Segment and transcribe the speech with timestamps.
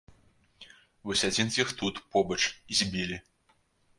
[1.09, 2.39] Вось адзін з іх тут, побач,
[2.77, 3.21] і збілі.